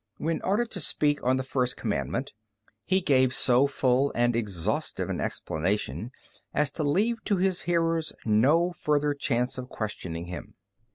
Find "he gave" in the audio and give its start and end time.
2.87-3.35